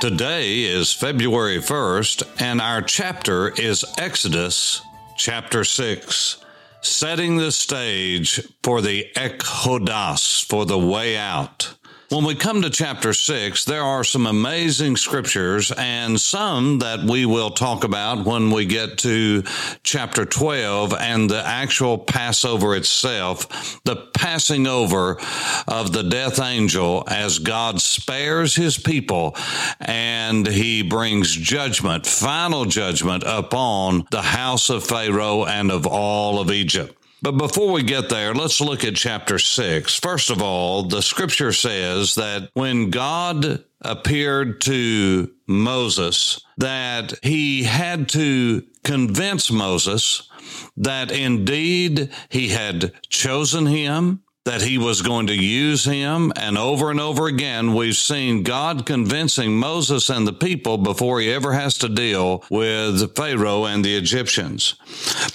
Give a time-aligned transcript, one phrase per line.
[0.00, 4.82] Today is February 1st, and our chapter is Exodus
[5.16, 6.36] chapter 6,
[6.82, 11.75] setting the stage for the Ekhodas, for the way out.
[12.08, 17.26] When we come to chapter six, there are some amazing scriptures and some that we
[17.26, 19.42] will talk about when we get to
[19.82, 25.18] chapter 12 and the actual Passover itself, the passing over
[25.66, 29.34] of the death angel as God spares his people
[29.80, 36.52] and he brings judgment, final judgment upon the house of Pharaoh and of all of
[36.52, 36.96] Egypt.
[37.22, 39.98] But before we get there, let's look at chapter 6.
[39.98, 48.08] First of all, the scripture says that when God appeared to Moses, that he had
[48.10, 50.28] to convince Moses
[50.76, 56.32] that indeed he had chosen him, that he was going to use him.
[56.36, 61.32] And over and over again, we've seen God convincing Moses and the people before he
[61.32, 64.76] ever has to deal with Pharaoh and the Egyptians.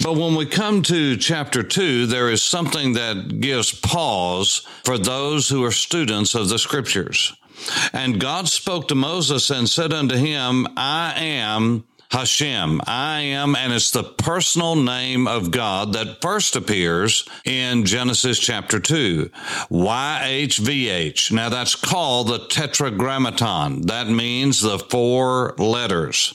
[0.02, 5.50] But when we come to chapter two, there is something that gives pause for those
[5.50, 7.34] who are students of the scriptures.
[7.94, 12.81] And God spoke to Moses and said unto him, I am Hashem.
[12.86, 18.80] I am, and it's the personal name of God that first appears in Genesis chapter
[18.81, 19.30] 2.
[19.72, 21.31] YHVH.
[21.31, 23.88] Now that's called the Tetragrammaton.
[23.88, 26.34] That means the four letters.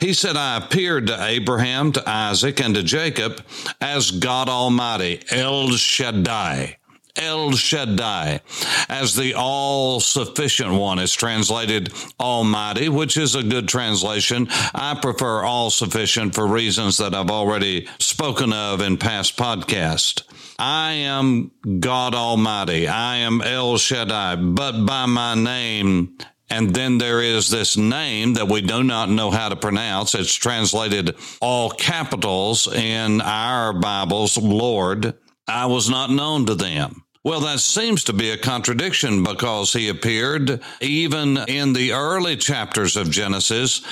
[0.00, 3.44] He said, I appeared to Abraham, to Isaac, and to Jacob
[3.80, 6.78] as God Almighty, El Shaddai.
[7.20, 8.40] El Shaddai,
[8.88, 14.48] as the all sufficient one is translated Almighty, which is a good translation.
[14.74, 20.22] I prefer all sufficient for reasons that I've already spoken of in past podcasts.
[20.58, 22.88] I am God Almighty.
[22.88, 26.16] I am El Shaddai, but by my name
[26.50, 30.16] and then there is this name that we do not know how to pronounce.
[30.16, 35.14] It's translated all capitals in our Bibles, Lord.
[35.46, 37.04] I was not known to them.
[37.22, 42.96] Well, that seems to be a contradiction because he appeared even in the early chapters
[42.96, 43.82] of Genesis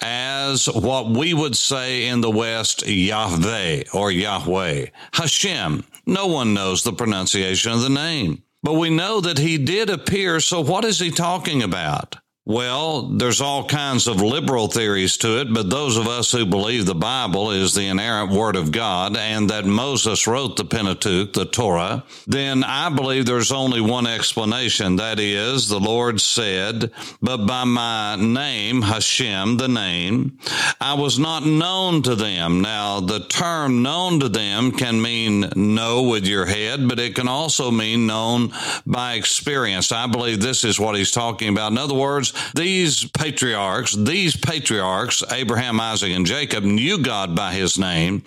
[0.00, 4.86] as what we would say in the West, Yahweh or Yahweh.
[5.12, 5.84] Hashem.
[6.06, 8.42] No one knows the pronunciation of the name.
[8.64, 12.16] But we know that he did appear, so what is he talking about?
[12.44, 16.86] Well, there's all kinds of liberal theories to it, but those of us who believe
[16.86, 21.44] the Bible is the inerrant word of God and that Moses wrote the Pentateuch, the
[21.44, 24.96] Torah, then I believe there's only one explanation.
[24.96, 30.36] That is, the Lord said, but by my name, Hashem, the name,
[30.80, 32.60] I was not known to them.
[32.60, 37.28] Now, the term known to them can mean know with your head, but it can
[37.28, 38.52] also mean known
[38.84, 39.92] by experience.
[39.92, 41.70] I believe this is what he's talking about.
[41.70, 47.78] In other words, these patriarchs, these patriarchs, Abraham, Isaac, and Jacob, knew God by his
[47.78, 48.24] name,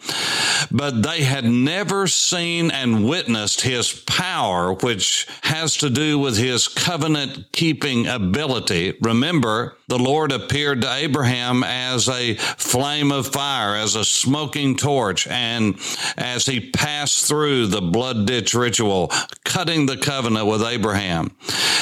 [0.72, 6.68] but they had never seen and witnessed his power, which has to do with his
[6.68, 8.98] covenant keeping ability.
[9.02, 15.28] Remember, the Lord appeared to Abraham as a flame of fire, as a smoking torch,
[15.28, 15.76] and
[16.18, 19.12] as he passed through the blood ditch ritual,
[19.46, 21.32] cutting the covenant with Abraham.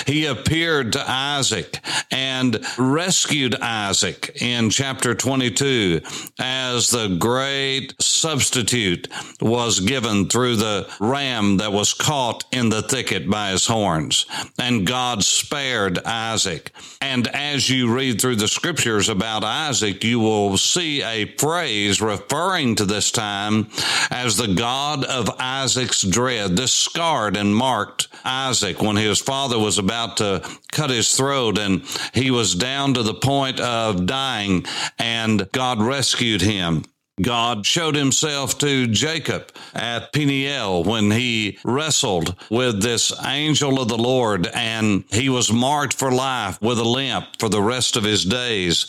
[0.05, 1.79] He appeared to Isaac
[2.11, 6.01] and rescued Isaac in chapter 22
[6.39, 9.07] as the great substitute
[9.41, 14.25] was given through the ram that was caught in the thicket by his horns.
[14.59, 16.71] And God spared Isaac.
[17.01, 22.75] And as you read through the scriptures about Isaac, you will see a phrase referring
[22.75, 23.67] to this time
[24.11, 26.57] as the God of Isaac's dread.
[26.57, 30.41] This scarred and marked Isaac when his father was about to
[30.71, 31.83] cut his throat and
[32.13, 34.65] he was down to the point of dying
[34.97, 36.85] and God rescued him.
[37.21, 43.97] God showed himself to Jacob at Peniel when he wrestled with this angel of the
[43.97, 48.25] Lord and he was marked for life with a limp for the rest of his
[48.25, 48.87] days.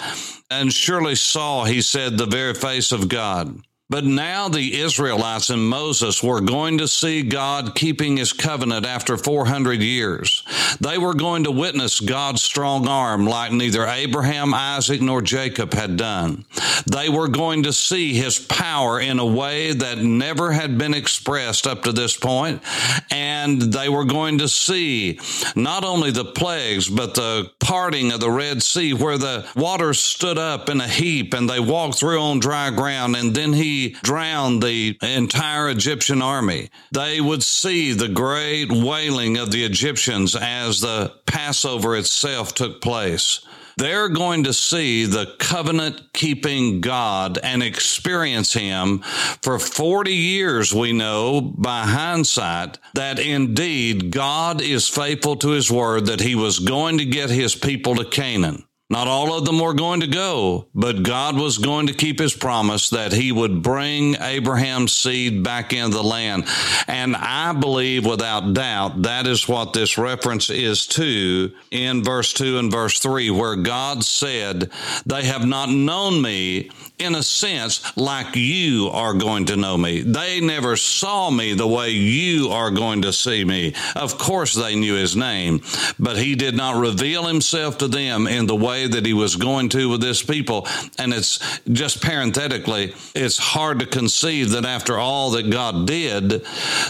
[0.51, 3.61] And surely saw, he said, the very face of God.
[3.91, 9.19] But now the Israelites and Moses were going to see God keeping his covenant after
[9.19, 10.43] 400 years.
[10.81, 15.99] They were going to witness God's strong arm like neither Abraham, Isaac, nor Jacob had
[15.99, 16.47] done.
[16.91, 21.67] They were going to see his power in a way that never had been expressed
[21.67, 22.63] up to this point.
[23.11, 25.21] and they were going to see
[25.55, 30.39] not only the plagues, but the parting of the Red Sea where the waters stood
[30.39, 34.63] up in a heap and they walked through on dry ground, and then he drowned
[34.63, 36.71] the entire Egyptian army.
[36.93, 43.45] They would see the great wailing of the Egyptians as the Passover itself took place.
[43.77, 49.01] They're going to see the covenant keeping God and experience Him
[49.43, 50.73] for 40 years.
[50.73, 56.61] We know by hindsight that indeed God is faithful to His word that He was
[56.61, 58.65] going to get His people to Canaan.
[58.95, 62.33] Not all of them were going to go, but God was going to keep his
[62.33, 66.45] promise that he would bring Abraham's seed back into the land.
[66.87, 72.57] And I believe without doubt that is what this reference is to in verse 2
[72.57, 74.71] and verse 3, where God said,
[75.05, 80.03] They have not known me in a sense like you are going to know me.
[80.03, 83.75] They never saw me the way you are going to see me.
[83.97, 85.61] Of course, they knew his name,
[85.99, 89.71] but he did not reveal himself to them in the way that he was going
[89.71, 90.69] to with this people.
[90.97, 96.45] And it's just parenthetically, it's hard to conceive that after all that God did,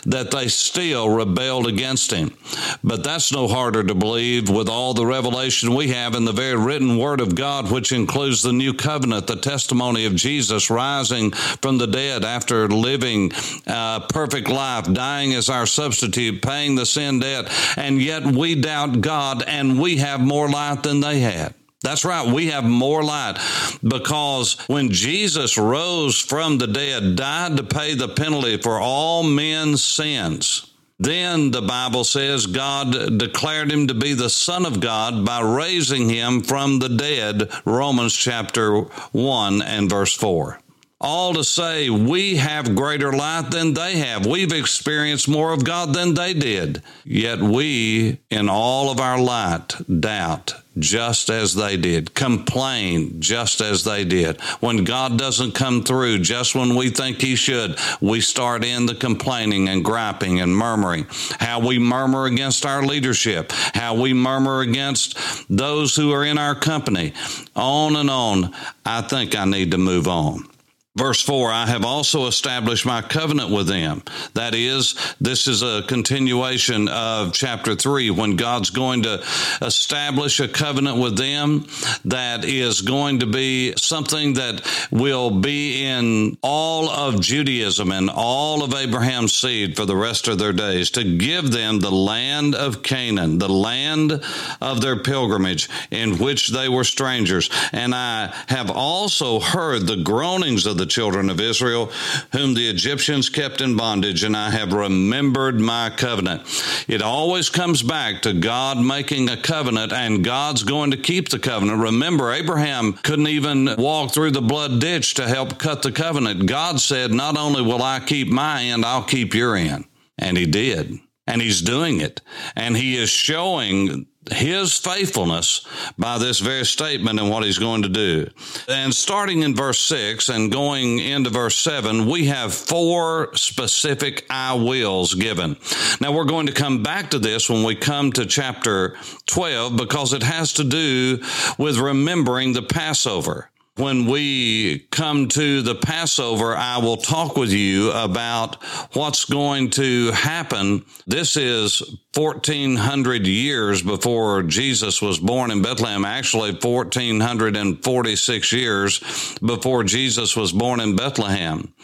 [0.05, 2.37] that they still rebelled against him.
[2.83, 6.57] But that's no harder to believe with all the revelation we have in the very
[6.57, 11.79] written word of God, which includes the new covenant, the testimony of Jesus rising from
[11.79, 13.31] the dead after living
[13.67, 19.00] a perfect life, dying as our substitute, paying the sin debt, and yet we doubt
[19.00, 21.55] God and we have more light than they had.
[21.82, 22.26] That's right.
[22.26, 23.38] We have more light
[23.87, 29.85] because when Jesus rose from the dead, died to pay the penalty for all men's
[29.85, 35.41] sins, then the Bible says God declared him to be the Son of God by
[35.41, 40.61] raising him from the dead, Romans chapter 1 and verse 4
[41.05, 44.25] all to say we have greater light than they have.
[44.25, 46.83] We've experienced more of God than they did.
[47.05, 53.85] Yet we, in all of our light, doubt just as they did, complain just as
[53.85, 54.41] they did.
[54.61, 58.95] When God doesn't come through just when we think He should, we start in the
[58.95, 61.07] complaining and griping and murmuring.
[61.39, 65.19] How we murmur against our leadership, how we murmur against
[65.49, 67.12] those who are in our company,
[67.55, 68.55] on and on.
[68.87, 70.49] I think I need to move on.
[70.96, 74.00] Verse 4 I have also established my covenant with them.
[74.35, 79.20] That is, this is a continuation of chapter 3 when God's going to
[79.61, 81.67] establish a covenant with them
[82.05, 84.62] that is going to be something that
[84.93, 90.38] will be in all of Judaism and all of Abraham's seed for the rest of
[90.38, 94.23] their days to give them the land of Canaan, the land
[94.61, 97.50] of their pilgrimage in which they were strangers.
[97.73, 101.91] And I have also heard the groanings of the the children of Israel,
[102.33, 106.43] whom the Egyptians kept in bondage, and I have remembered my covenant.
[106.89, 111.39] It always comes back to God making a covenant, and God's going to keep the
[111.39, 111.81] covenant.
[111.81, 116.45] Remember, Abraham couldn't even walk through the blood ditch to help cut the covenant.
[116.45, 119.87] God said, Not only will I keep my end, I'll keep your end.
[120.19, 120.99] And he did.
[121.26, 122.21] And he's doing it.
[122.55, 125.67] And he is showing his faithfulness
[125.99, 128.29] by this very statement and what he's going to do.
[128.69, 134.54] And starting in verse 6 and going into verse 7, we have four specific I
[134.54, 135.57] wills given.
[136.00, 140.12] Now we're going to come back to this when we come to chapter 12 because
[140.12, 141.23] it has to do
[141.59, 143.50] with remembering the Passover.
[143.76, 148.62] When we come to the Passover, I will talk with you about
[148.93, 150.85] what's going to happen.
[151.09, 151.83] This is
[152.14, 160.78] 1400 years before Jesus was born in Bethlehem, actually 1446 years before Jesus was born
[160.78, 161.75] in Bethlehem.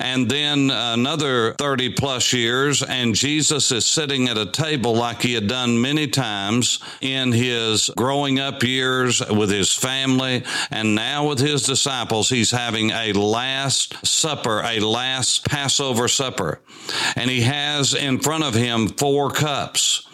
[0.00, 5.34] And then another 30 plus years, and Jesus is sitting at a table like he
[5.34, 11.38] had done many times in his growing up years with his family, and now with
[11.38, 16.60] his disciples, he's having a last supper, a last Passover supper.
[17.14, 20.07] And he has in front of him four cups cups.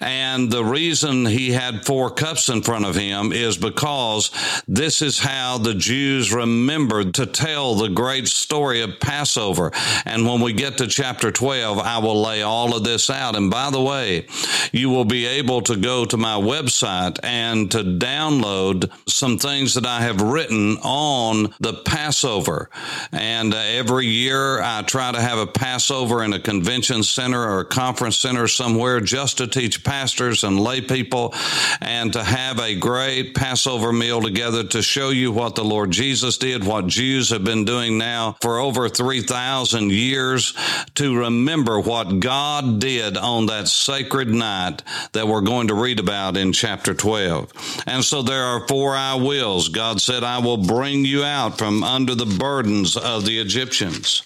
[0.00, 4.30] And the reason he had four cups in front of him is because
[4.66, 9.72] this is how the Jews remembered to tell the great story of Passover.
[10.04, 13.36] And when we get to chapter 12, I will lay all of this out.
[13.36, 14.26] And by the way,
[14.72, 19.86] you will be able to go to my website and to download some things that
[19.86, 22.70] I have written on the Passover.
[23.12, 27.60] And uh, every year I try to have a Passover in a convention center or
[27.60, 31.34] a conference center somewhere just to teach pastors and lay people
[31.80, 36.38] and to have a great Passover meal together to show you what the Lord Jesus
[36.38, 40.54] did, what Jews have been doing now for over 3,000 years
[40.94, 46.36] to remember what God did on that sacred night that we're going to read about
[46.36, 47.82] in chapter 12.
[47.86, 49.70] And so there are four I wills.
[49.70, 54.22] God said, I will bring you out from under the burdens of the Egyptians.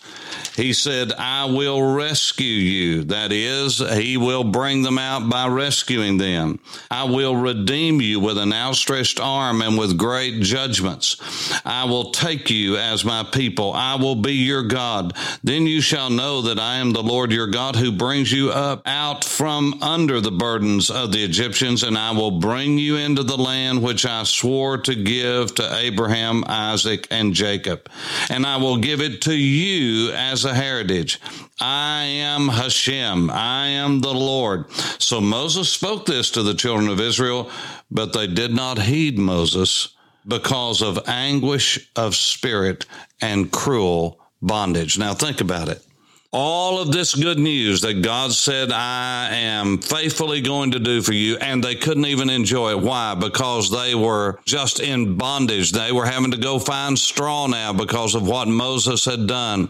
[0.56, 3.04] He said, I will rescue you.
[3.04, 6.60] That is, He will bring them out by rescuing them.
[6.90, 11.16] I will redeem you with an outstretched arm and with great judgments.
[11.64, 13.72] I will take you as my people.
[13.72, 15.14] I will be your God.
[15.42, 18.82] Then you shall know that I am the Lord your God who brings you up
[18.86, 23.36] out from under the burdens of the Egyptians, and I will bring you into the
[23.36, 27.88] land which I swore to give to Abraham, Isaac, and Jacob.
[28.28, 31.20] And I will give it to you as a heritage.
[31.60, 33.30] I am Hashem.
[33.30, 34.70] I am the Lord.
[34.98, 37.50] So Moses spoke this to the children of Israel,
[37.90, 39.94] but they did not heed Moses
[40.26, 42.86] because of anguish of spirit
[43.20, 44.98] and cruel bondage.
[44.98, 45.84] Now think about it
[46.32, 51.12] all of this good news that God said, I am faithfully going to do for
[51.12, 51.36] you.
[51.36, 52.80] And they couldn't even enjoy it.
[52.80, 53.14] Why?
[53.14, 55.72] Because they were just in bondage.
[55.72, 59.68] They were having to go find straw now because of what Moses had done.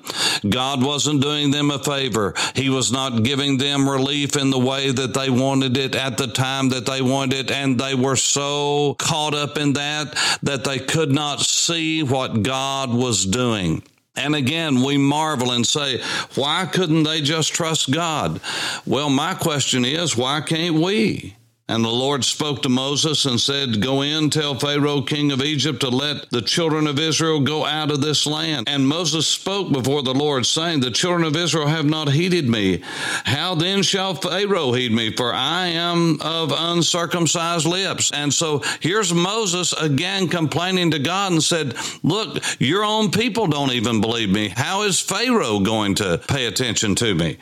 [0.48, 2.34] God wasn't doing them a favor.
[2.54, 6.28] He was not giving them relief in the way that they wanted it at the
[6.28, 7.50] time that they wanted it.
[7.50, 12.94] And they were so caught up in that that they could not see what God
[12.94, 13.82] was doing.
[14.14, 16.02] And again, we marvel and say,
[16.34, 18.40] why couldn't they just trust God?
[18.86, 21.36] Well, my question is, why can't we?
[21.72, 25.80] And the Lord spoke to Moses and said, Go in, tell Pharaoh, king of Egypt,
[25.80, 28.68] to let the children of Israel go out of this land.
[28.68, 32.82] And Moses spoke before the Lord, saying, The children of Israel have not heeded me.
[33.24, 35.16] How then shall Pharaoh heed me?
[35.16, 38.12] For I am of uncircumcised lips.
[38.12, 43.72] And so here's Moses again complaining to God and said, Look, your own people don't
[43.72, 44.50] even believe me.
[44.50, 47.38] How is Pharaoh going to pay attention to me?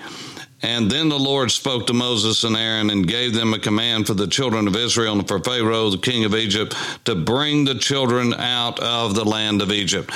[0.63, 4.15] And then the Lord spoke to Moses and Aaron and gave them a command for
[4.15, 6.75] the children of Israel and for Pharaoh, the king of Egypt,
[7.07, 10.11] to bring the children out of the land of Egypt.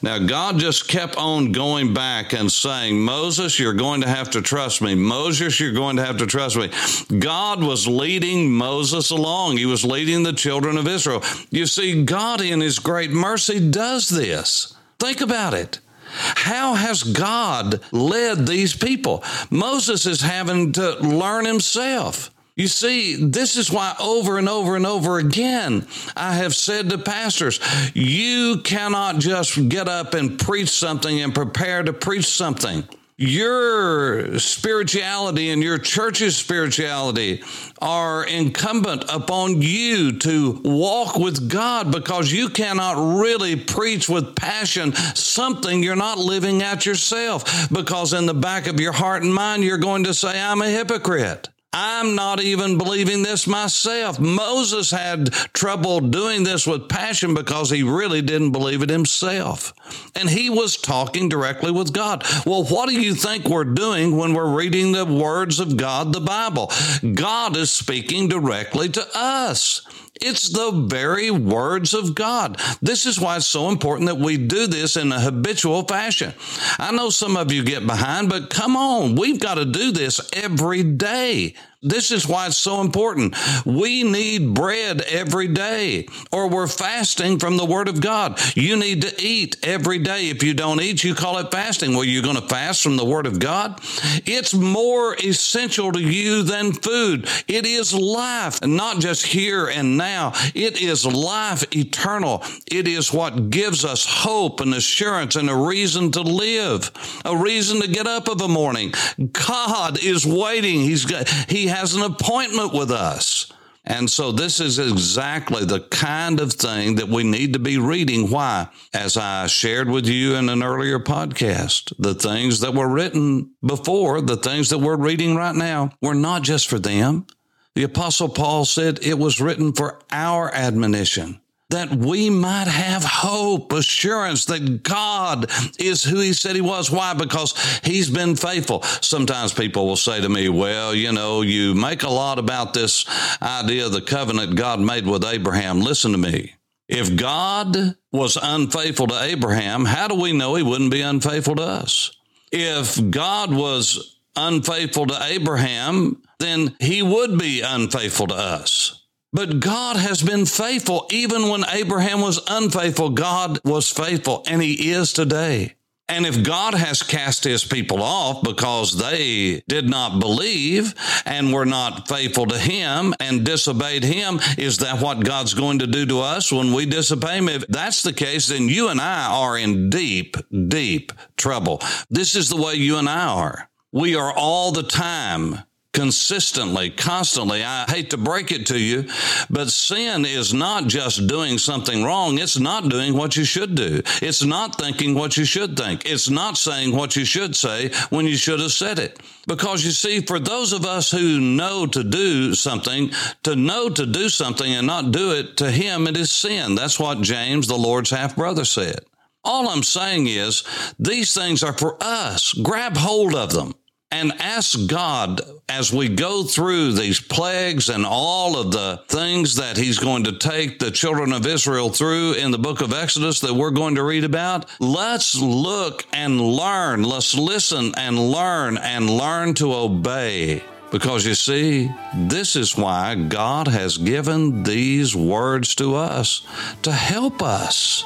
[0.00, 4.42] Now, God just kept on going back and saying, Moses, you're going to have to
[4.42, 4.94] trust me.
[4.94, 6.70] Moses, you're going to have to trust me.
[7.18, 9.56] God was leading Moses along.
[9.56, 11.24] He was leading the children of Israel.
[11.50, 14.76] You see, God in his great mercy does this.
[14.98, 15.80] Think about it.
[16.08, 19.24] How has God led these people?
[19.50, 22.30] Moses is having to learn himself.
[22.56, 25.86] You see, this is why over and over and over again
[26.16, 27.60] I have said to pastors,
[27.94, 32.82] you cannot just get up and preach something and prepare to preach something
[33.18, 37.42] your spirituality and your church's spirituality
[37.82, 44.94] are incumbent upon you to walk with God because you cannot really preach with passion
[44.94, 49.64] something you're not living out yourself because in the back of your heart and mind
[49.64, 51.48] you're going to say I'm a hypocrite.
[51.72, 54.18] I'm not even believing this myself.
[54.18, 59.74] Moses had trouble doing this with passion because he really didn't believe it himself.
[60.14, 62.24] And he was talking directly with God.
[62.46, 66.22] Well, what do you think we're doing when we're reading the words of God, the
[66.22, 66.72] Bible?
[67.14, 69.82] God is speaking directly to us.
[70.20, 72.60] It's the very words of God.
[72.82, 76.34] This is why it's so important that we do this in a habitual fashion.
[76.78, 80.20] I know some of you get behind, but come on, we've got to do this
[80.32, 81.54] every day.
[81.80, 83.36] This is why it's so important.
[83.64, 88.40] We need bread every day, or we're fasting from the Word of God.
[88.56, 90.28] You need to eat every day.
[90.28, 91.94] If you don't eat, you call it fasting.
[91.94, 93.80] Well, you're going to fast from the Word of God.
[94.26, 97.28] It's more essential to you than food.
[97.46, 100.32] It is life, not just here and now.
[100.56, 102.42] It is life eternal.
[102.66, 106.90] It is what gives us hope and assurance and a reason to live,
[107.24, 108.92] a reason to get up of a morning.
[109.30, 110.80] God is waiting.
[110.80, 113.52] He's got, He has an appointment with us.
[113.84, 118.30] And so this is exactly the kind of thing that we need to be reading.
[118.30, 118.68] Why?
[118.92, 124.20] As I shared with you in an earlier podcast, the things that were written before,
[124.20, 127.26] the things that we're reading right now, were not just for them.
[127.74, 133.72] The Apostle Paul said it was written for our admonition that we might have hope,
[133.72, 136.90] assurance that God is who He said He was.
[136.90, 137.14] Why?
[137.14, 138.82] Because He's been faithful.
[138.82, 143.04] Sometimes people will say to me, well, you know, you make a lot about this
[143.42, 145.80] idea of the covenant God made with Abraham.
[145.80, 146.54] Listen to me.
[146.88, 151.62] If God was unfaithful to Abraham, how do we know He wouldn't be unfaithful to
[151.62, 152.12] us?
[152.50, 158.97] If God was unfaithful to Abraham, then He would be unfaithful to us.
[159.32, 161.06] But God has been faithful.
[161.10, 165.74] Even when Abraham was unfaithful, God was faithful, and he is today.
[166.10, 170.94] And if God has cast his people off because they did not believe
[171.26, 175.86] and were not faithful to him and disobeyed him, is that what God's going to
[175.86, 177.50] do to us when we disobey him?
[177.50, 181.82] If that's the case, then you and I are in deep, deep trouble.
[182.08, 183.70] This is the way you and I are.
[183.92, 185.58] We are all the time
[185.92, 187.64] consistently, constantly.
[187.64, 189.06] I hate to break it to you,
[189.50, 192.38] but sin is not just doing something wrong.
[192.38, 194.02] It's not doing what you should do.
[194.22, 196.02] It's not thinking what you should think.
[196.04, 199.18] It's not saying what you should say when you should have said it.
[199.46, 203.10] Because you see, for those of us who know to do something,
[203.42, 206.74] to know to do something and not do it, to him it is sin.
[206.74, 209.00] That's what James, the Lord's half brother, said.
[209.42, 210.64] All I'm saying is
[210.98, 212.52] these things are for us.
[212.52, 213.74] Grab hold of them
[214.10, 219.76] and ask God as we go through these plagues and all of the things that
[219.76, 223.54] He's going to take the children of Israel through in the book of Exodus that
[223.54, 224.66] we're going to read about.
[224.80, 227.02] Let's look and learn.
[227.02, 230.62] Let's listen and learn and learn to obey.
[230.90, 236.46] Because you see, this is why God has given these words to us
[236.82, 238.04] to help us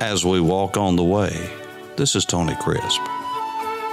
[0.00, 1.50] as we walk on the way.
[1.96, 3.00] This is Tony Crisp.